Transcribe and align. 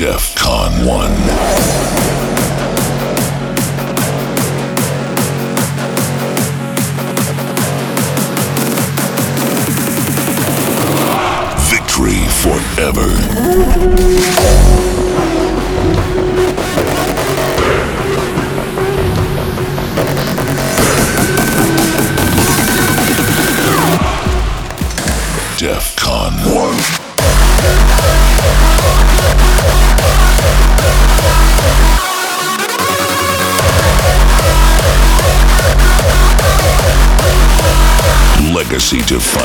DEF 0.00 0.34
CON 0.34 0.86
1. 0.86 1.79
Legacy 39.10 39.39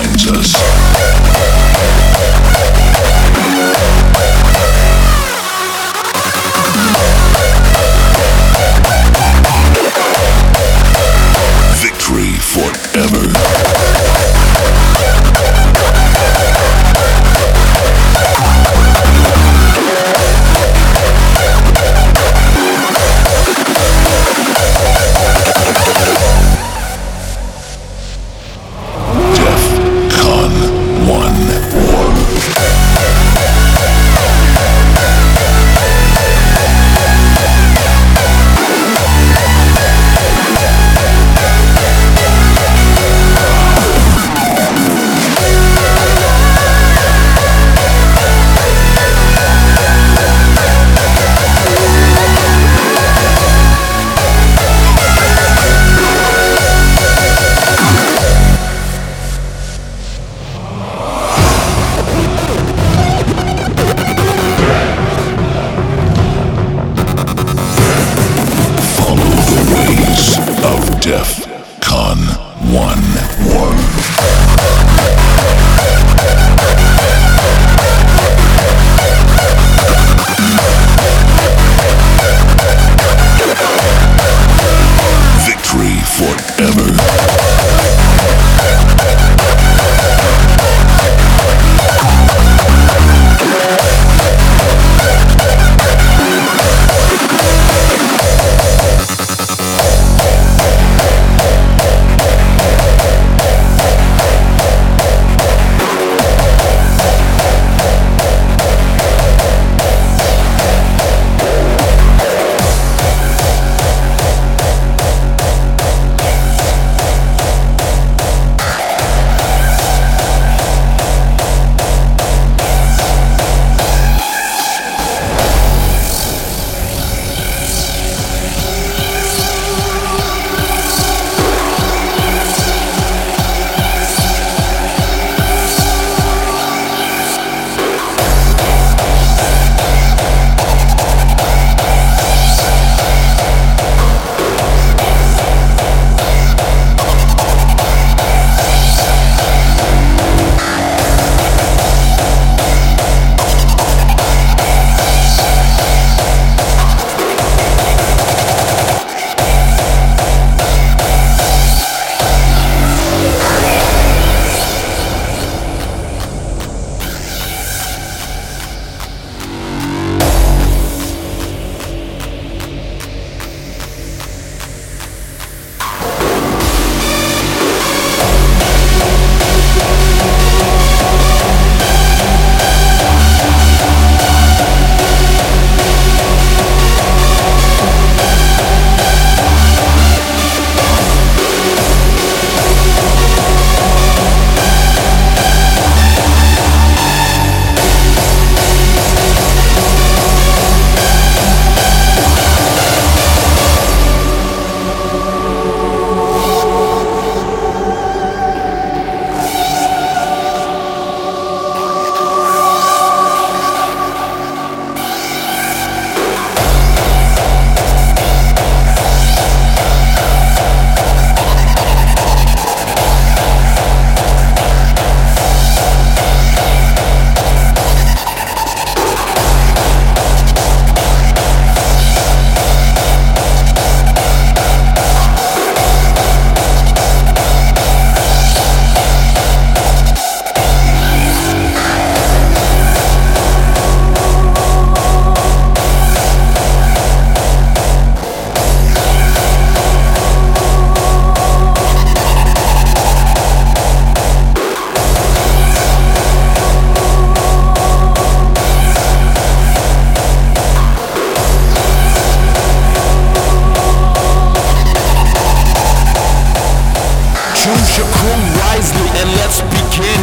wisely 268.62 269.10
and 269.20 269.30
let's 269.42 269.60
begin. 269.72 270.22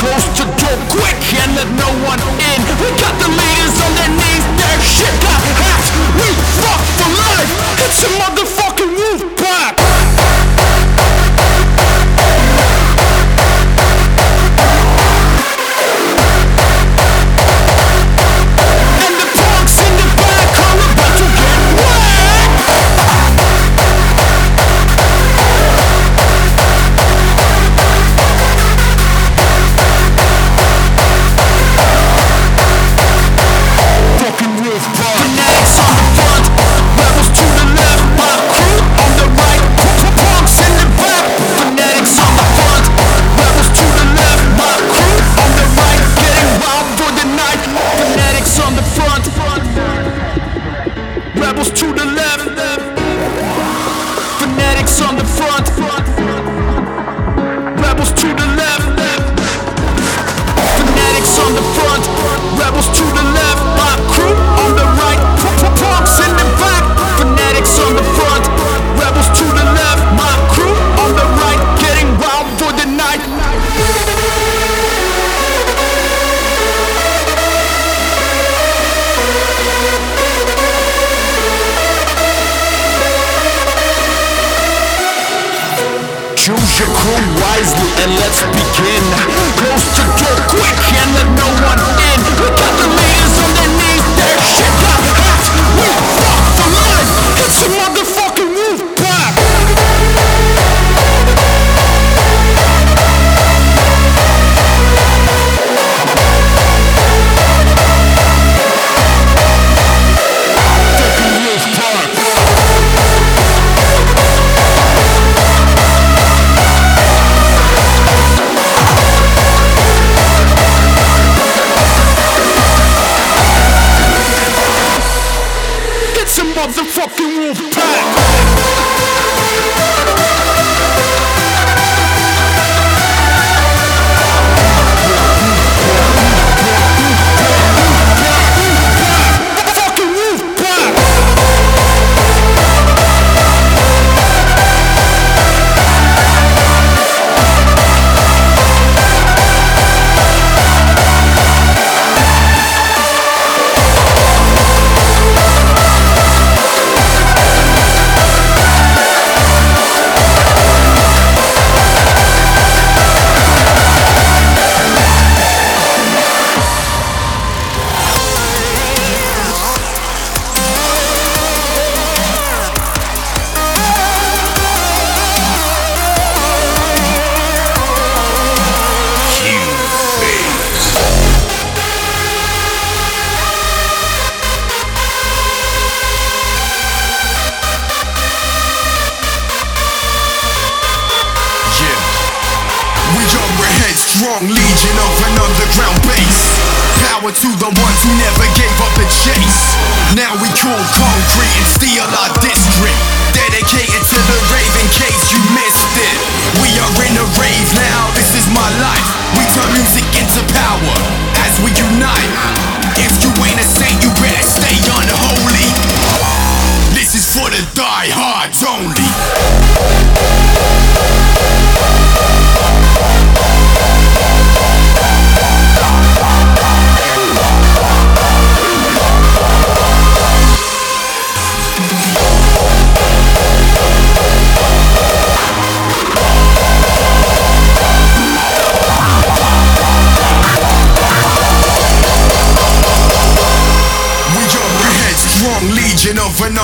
Close 0.00 0.26
the 0.38 0.46
door 0.46 0.78
quick 0.94 1.20
and 1.42 1.50
let 1.58 1.68
no 1.76 1.90
one 2.06 2.20
in. 2.20 2.60
We 2.80 2.88
got 2.96 3.14
the 3.20 3.30
leaders 3.30 3.76
on 3.84 3.92
their 3.98 4.12
knees, 4.16 4.44
their 4.56 4.78
shit. 4.80 5.14
Got 5.22 5.40
hacked 5.60 5.90
We 6.16 6.28
fuck 6.56 6.82
for 6.98 7.10
life, 7.14 7.50
it's 7.84 8.00
a 8.06 8.10
mother 8.18 8.47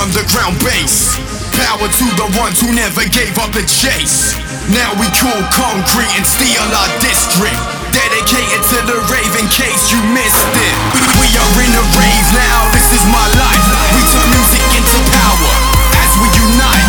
underground 0.05 0.53
base. 0.61 1.17
Power 1.57 1.89
to 1.89 2.07
the 2.13 2.29
ones 2.37 2.61
who 2.61 2.69
never 2.69 3.01
gave 3.09 3.33
up 3.41 3.49
the 3.57 3.65
chase. 3.65 4.37
Now 4.69 4.93
we 5.01 5.09
cool 5.17 5.41
concrete 5.49 6.13
and 6.13 6.21
steal 6.21 6.61
our 6.61 6.91
district. 7.01 7.57
Dedicated 7.89 8.61
to 8.69 8.77
the 8.85 8.97
rave 9.09 9.33
in 9.41 9.49
case 9.49 9.89
you 9.89 9.97
missed 10.13 10.53
it. 10.53 10.75
We 11.17 11.29
are 11.33 11.53
in 11.57 11.73
a 11.73 11.83
rave 11.97 12.27
now, 12.37 12.69
this 12.69 12.85
is 12.93 13.01
my 13.09 13.25
life. 13.33 13.65
We 13.97 14.01
turn 14.13 14.29
music 14.29 14.61
into 14.77 14.97
power 15.09 15.53
as 15.97 16.11
we 16.21 16.27
unite. 16.37 16.85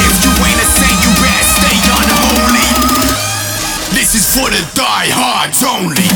If 0.00 0.14
you 0.24 0.32
ain't 0.40 0.62
a 0.64 0.68
saint, 0.72 0.98
you 1.04 1.12
better 1.20 1.46
stay 1.52 1.76
unholy. 1.84 2.68
This 3.92 4.16
is 4.16 4.24
for 4.24 4.48
the 4.48 4.64
diehards 4.72 5.60
only. 5.68 6.08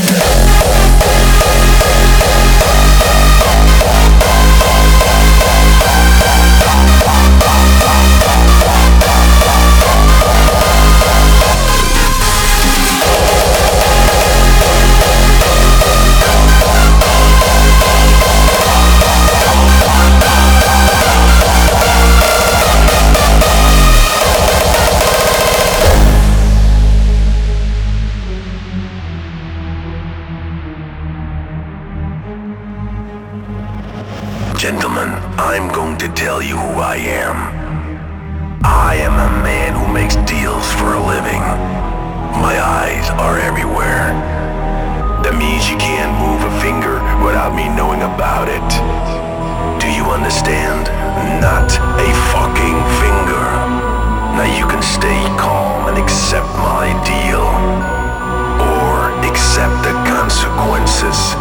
accept 56.33 56.57
my 56.57 56.89
deal 57.05 57.45
or 58.65 59.13
accept 59.29 59.83
the 59.83 59.93
consequences. 60.09 61.33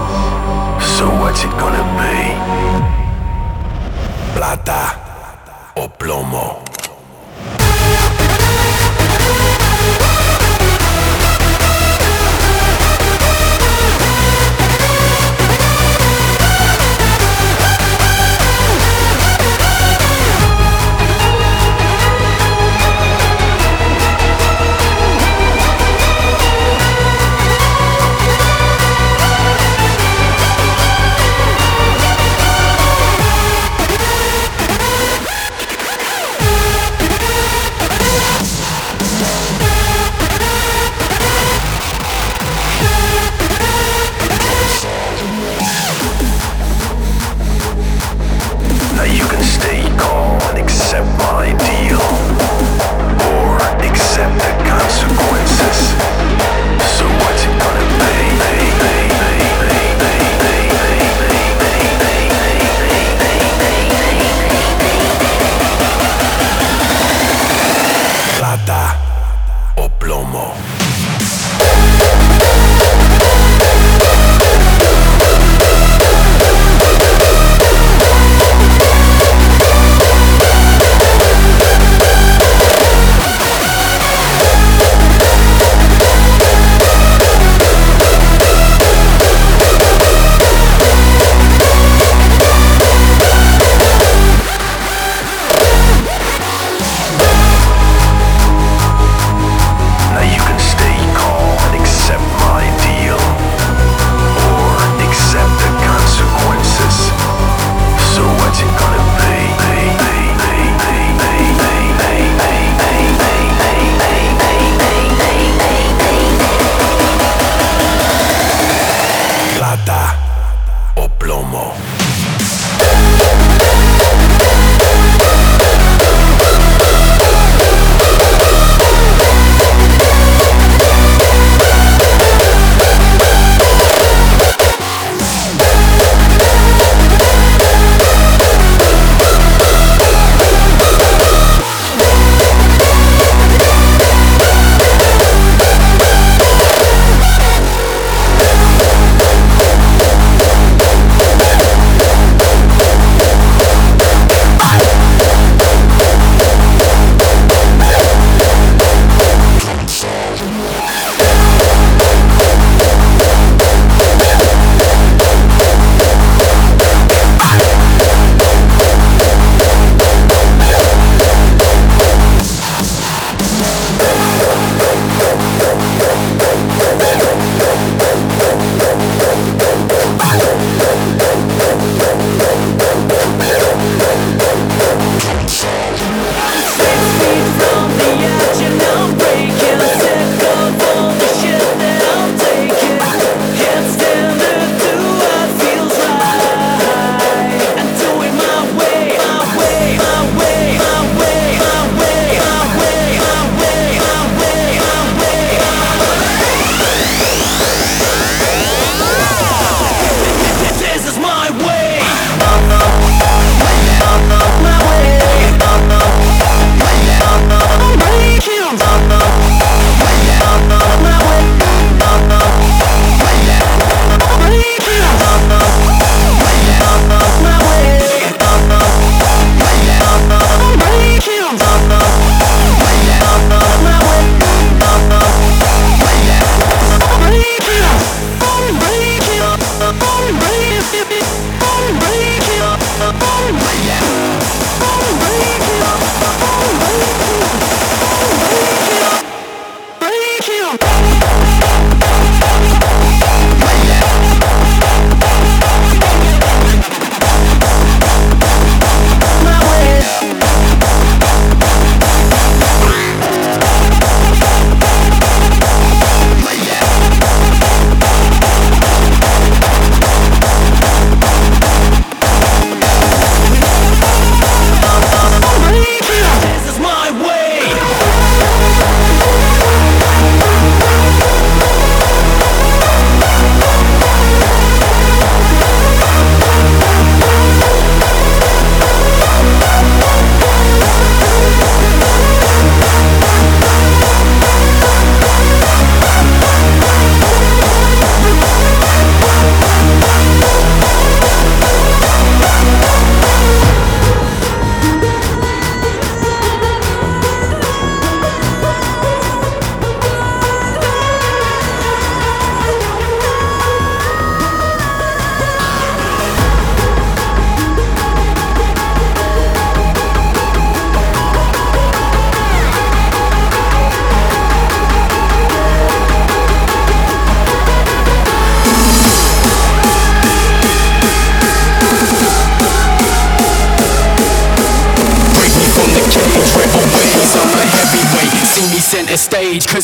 So 0.97 1.09
what's 1.19 1.45
it 1.45 1.51
gonna 1.53 1.87
be? 1.97 2.19
Plata 4.35 4.83
o 5.77 5.89
plomo. 5.89 6.72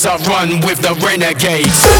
I 0.09 0.17
run 0.27 0.61
with 0.63 0.81
the 0.81 0.95
renegades. 1.05 1.98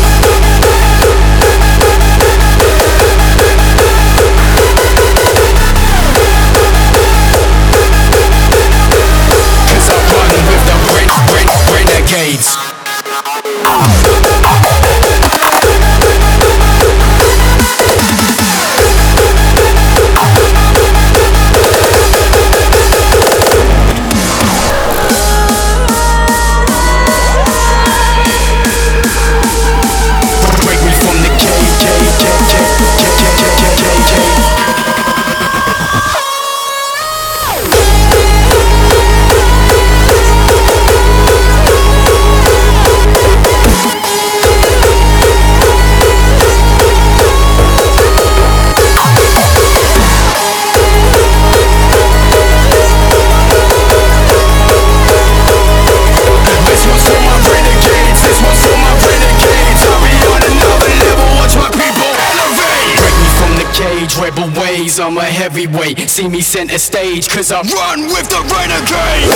way. 65.95 66.07
See 66.07 66.29
me 66.29 66.41
center 66.41 66.79
stage, 66.79 67.29
cause 67.29 67.53
I 67.53 67.63
run 67.63 68.07
with 68.09 68.29
the 68.29 68.41
renegade. 68.55 69.29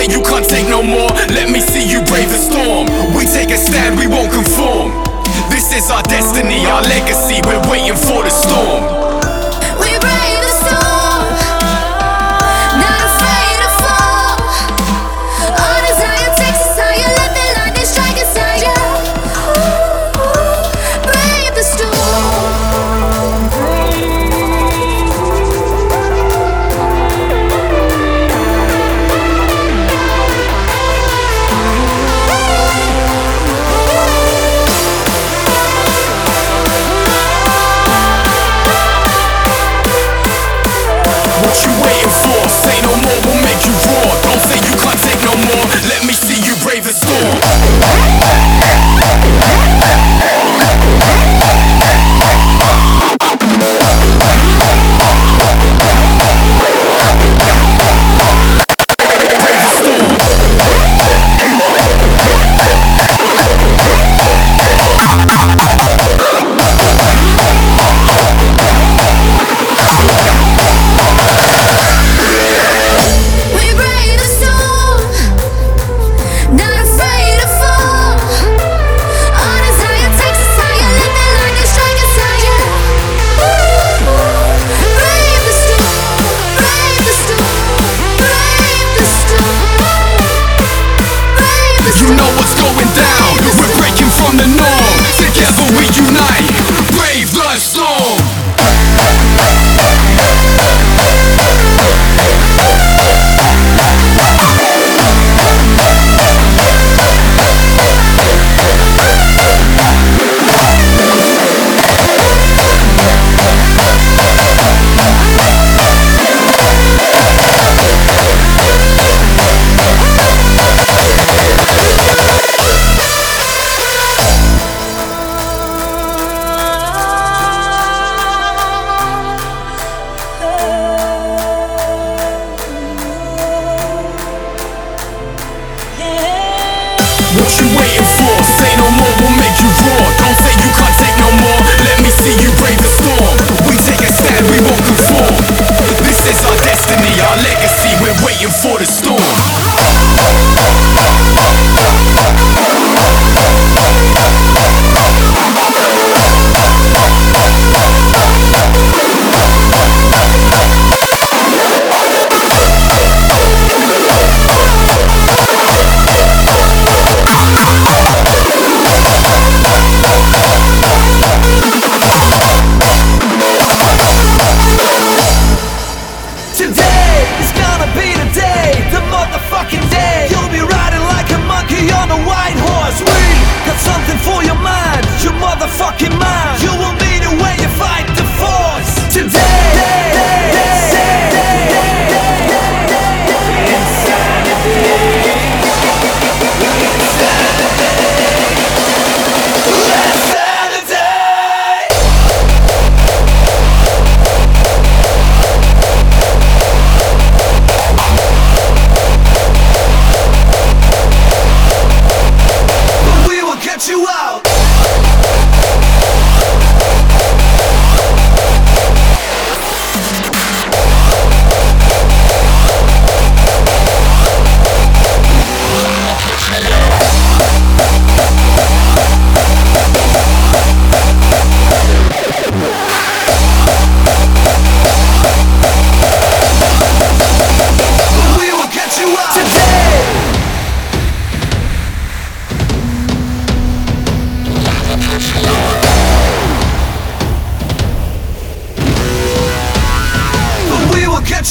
say 0.00 0.12
you 0.12 0.22
can't 0.22 0.48
take 0.48 0.68
no 0.68 0.82
more. 0.82 1.10
Let 1.28 1.50
me 1.50 1.60
see 1.60 1.84
you 1.84 2.00
brave 2.04 2.28
the 2.28 2.38
storm. 2.38 2.86
We 3.16 3.24
take 3.26 3.50
a 3.50 3.56
stand, 3.56 3.98
we 3.98 4.06
won't 4.06 4.32
conform. 4.32 4.92
This 5.50 5.72
is 5.72 5.90
our 5.90 6.02
destiny, 6.02 6.64
our 6.66 6.82
legacy. 6.82 7.40
We're 7.44 7.62
waiting 7.70 7.96
for 7.96 8.24
the 8.24 8.30
storm. 8.30 9.09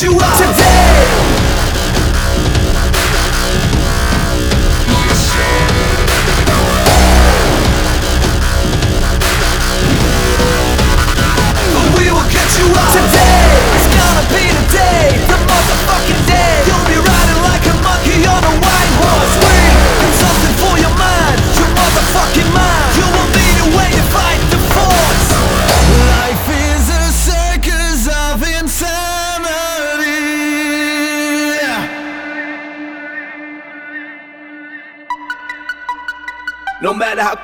you 0.01 0.11
up. 0.15 0.37
Today 0.37 0.68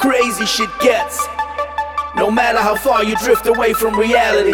crazy 0.05 0.45
shit 0.45 0.69
gets. 0.81 1.25
No 2.15 2.29
matter 2.29 2.59
how 2.59 2.75
far 2.75 3.03
you 3.03 3.15
drift 3.25 3.47
away 3.47 3.73
from 3.73 3.97
reality, 3.97 4.53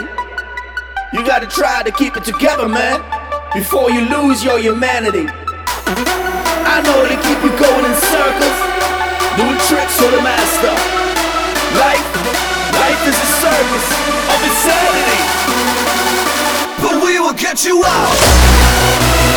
you 1.12 1.26
gotta 1.28 1.46
try 1.46 1.84
to 1.84 1.92
keep 1.92 2.16
it 2.16 2.24
together, 2.24 2.70
man, 2.70 3.04
before 3.54 3.92
you 3.92 4.00
lose 4.08 4.46
your 4.46 4.60
humanity. 4.60 5.28
I 5.28 6.80
know 6.88 7.04
they 7.04 7.20
keep 7.20 7.40
you 7.44 7.52
going 7.60 7.84
in 7.84 7.96
circles, 8.00 8.58
doing 9.36 9.60
tricks 9.68 9.96
for 10.00 10.08
the 10.16 10.24
master. 10.24 10.72
Life, 11.84 12.08
life 12.80 13.02
is 13.12 13.18
a 13.20 13.30
circus 13.44 13.86
of 14.32 14.40
insanity. 14.48 15.20
But 16.80 17.04
we 17.04 17.20
will 17.20 17.36
get 17.36 17.66
you 17.66 17.84
out. 17.84 19.32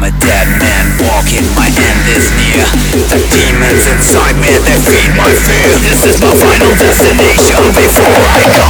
I'm 0.00 0.08
a 0.08 0.18
dead 0.18 0.48
man 0.58 0.96
walking, 1.12 1.44
my 1.54 1.66
end 1.68 2.08
is 2.08 2.32
near. 2.32 2.64
The 3.12 3.20
demons 3.36 3.84
inside 3.84 4.32
me, 4.36 4.48
they 4.64 4.80
feed 4.80 5.12
my 5.14 5.28
fear. 5.28 5.76
This 5.84 6.06
is 6.06 6.22
my 6.22 6.32
final 6.40 6.72
destination 6.72 7.60
before 7.76 8.24
I 8.32 8.40
go. 8.56 8.64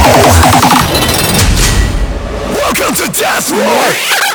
Welcome 2.51 2.95
to 2.95 3.07
Death 3.17 3.49
Roar! 3.49 4.30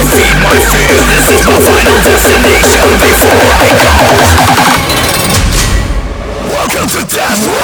defeat 0.00 0.32
my 0.40 0.56
This 0.56 1.28
is 1.28 1.44
my 1.44 1.60
final 1.60 2.00
destination 2.08 2.88
before 3.04 3.44
I 3.52 3.68
go 3.76 3.92
Welcome 6.48 6.88
to 6.88 7.00
death 7.04 7.59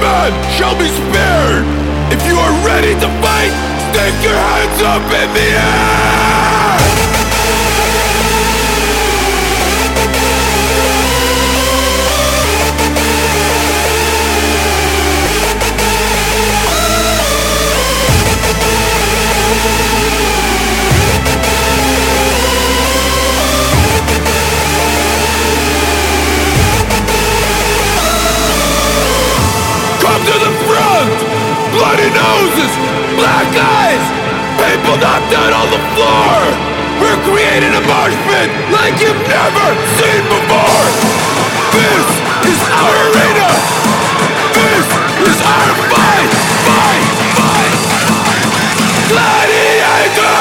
man 0.00 0.30
shall 0.56 0.76
be 0.78 0.88
spared. 0.88 1.64
If 2.12 2.24
you 2.26 2.36
are 2.36 2.54
ready 2.66 2.94
to 2.94 3.08
fight, 3.22 3.52
stick 3.90 4.14
your 4.22 4.38
hands 4.38 4.80
up 4.82 5.02
in 5.02 5.28
the 5.34 5.48
air! 5.58 6.27
bloody 31.98 32.14
noses, 32.14 32.72
black 33.18 33.50
eyes, 33.58 34.04
people 34.54 34.94
knocked 35.02 35.34
out 35.34 35.50
on 35.50 35.66
the 35.74 35.82
floor. 35.98 36.30
We're 37.02 37.18
creating 37.26 37.74
a 37.74 37.82
mosh 37.82 38.14
pit 38.22 38.50
like 38.70 38.94
you've 39.02 39.18
never 39.26 39.66
seen 39.98 40.22
before. 40.30 40.86
This 41.74 42.06
is 42.54 42.60
our 42.70 42.94
arena. 43.10 43.50
This 44.54 44.86
is 45.26 45.38
our 45.42 45.74
fight, 45.90 46.30
fight, 46.70 47.06
fight. 47.34 47.74
Gladiator! 49.10 50.38